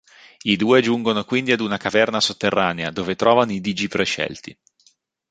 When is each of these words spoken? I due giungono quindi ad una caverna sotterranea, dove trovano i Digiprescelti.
I 0.45 0.55
due 0.55 0.81
giungono 0.81 1.23
quindi 1.25 1.51
ad 1.51 1.59
una 1.59 1.77
caverna 1.77 2.19
sotterranea, 2.19 2.89
dove 2.89 3.13
trovano 3.15 3.51
i 3.51 3.61
Digiprescelti. 3.61 4.57